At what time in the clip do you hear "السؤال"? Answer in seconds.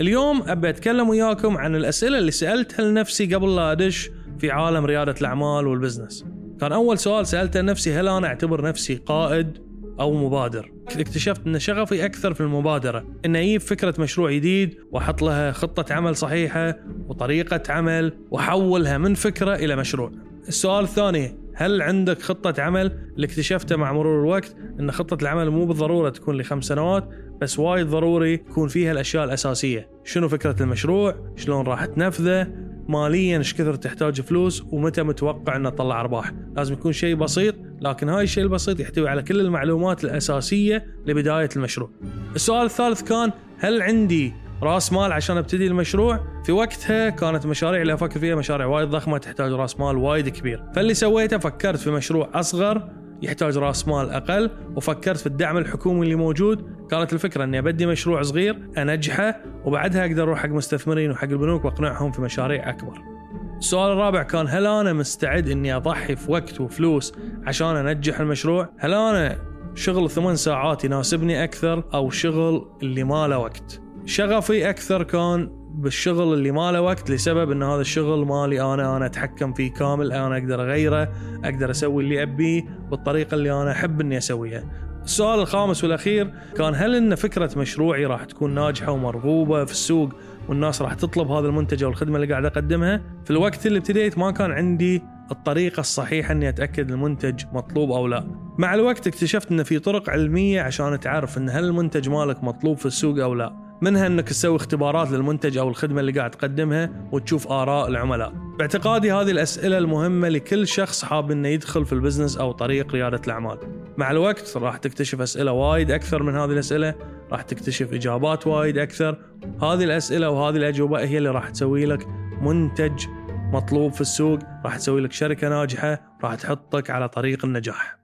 20.48-20.84, 42.34-42.66, 63.58-63.92, 85.04-85.40